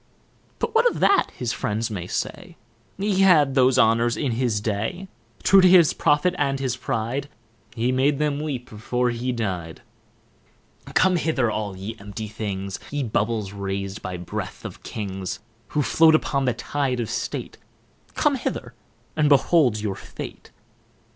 But 0.57 0.73
what 0.73 0.89
of 0.89 0.99
that, 0.99 1.29
his 1.37 1.53
friends 1.53 1.91
may 1.91 2.07
say, 2.07 2.57
He 2.97 3.19
had 3.21 3.53
those 3.53 3.77
honours 3.77 4.17
in 4.17 4.31
his 4.31 4.59
day. 4.59 5.07
True 5.43 5.61
to 5.61 5.67
his 5.69 5.93
profit 5.93 6.33
and 6.39 6.59
his 6.59 6.75
pride, 6.75 7.29
He 7.75 7.91
made 7.91 8.17
them 8.17 8.39
weep 8.39 8.67
before 8.71 9.11
he 9.11 9.31
dy'd. 9.31 9.83
Come 10.95 11.17
hither, 11.17 11.51
all 11.51 11.77
ye 11.77 11.95
empty 11.99 12.27
things, 12.27 12.79
Ye 12.89 13.03
bubbles 13.03 13.53
rais'd 13.53 14.01
by 14.01 14.17
breath 14.17 14.65
of 14.65 14.81
Kings; 14.81 15.39
Who 15.67 15.83
float 15.83 16.15
upon 16.15 16.45
the 16.45 16.55
tide 16.55 16.99
of 16.99 17.07
state, 17.07 17.59
Come 18.15 18.33
hither, 18.37 18.73
and 19.15 19.29
behold 19.29 19.79
your 19.79 19.93
fate. 19.95 20.49